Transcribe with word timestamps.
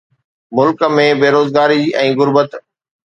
ملڪ 0.59 0.79
۾ 0.99 1.03
بيروزگاري 1.23 1.77
۽ 2.05 2.09
غربت 2.23 2.49